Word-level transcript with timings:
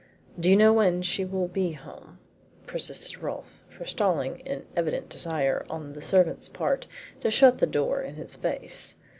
"Do 0.39 0.49
you 0.49 0.55
know 0.55 0.73
when 0.73 1.03
she 1.03 1.23
will 1.23 1.47
be 1.47 1.73
home?" 1.73 2.17
persisted 2.65 3.19
Rolfe, 3.19 3.63
forestalling 3.69 4.41
an 4.47 4.65
evident 4.75 5.09
desire 5.09 5.63
on 5.69 5.93
the 5.93 6.01
servant's 6.01 6.49
part 6.49 6.87
to 7.19 7.29
shut 7.29 7.59
the 7.59 7.67
door 7.67 8.01
in 8.01 8.15
his 8.15 8.35
face. 8.35 8.95